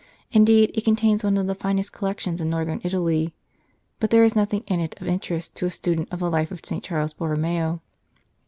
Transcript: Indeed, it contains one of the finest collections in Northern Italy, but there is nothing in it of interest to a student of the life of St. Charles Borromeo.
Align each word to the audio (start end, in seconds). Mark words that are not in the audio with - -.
Indeed, 0.31 0.71
it 0.73 0.83
contains 0.83 1.23
one 1.23 1.37
of 1.37 1.45
the 1.45 1.53
finest 1.53 1.93
collections 1.93 2.41
in 2.41 2.49
Northern 2.49 2.81
Italy, 2.83 3.35
but 3.99 4.09
there 4.09 4.23
is 4.23 4.35
nothing 4.35 4.63
in 4.65 4.79
it 4.79 4.99
of 4.99 5.07
interest 5.07 5.55
to 5.57 5.67
a 5.67 5.69
student 5.69 6.11
of 6.11 6.17
the 6.17 6.31
life 6.31 6.49
of 6.49 6.65
St. 6.65 6.83
Charles 6.83 7.13
Borromeo. 7.13 7.83